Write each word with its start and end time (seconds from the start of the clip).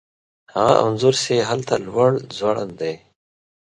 هغه 0.53 0.75
انځور 0.85 1.15
چې 1.23 1.33
هلته 1.49 1.73
لوړ 1.85 2.11
ځوړند 2.37 2.73
دی 2.81 2.93